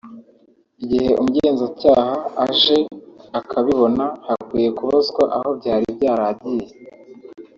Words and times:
‘igihe 0.83 1.09
umugenzacyaha 1.21 2.13
aje 2.45 2.77
akabibona 3.39 4.05
hakwiye 4.27 4.69
kubazwa 4.77 5.23
aho 5.37 5.49
byari 5.59 5.85
byaragiye’ 5.97 6.67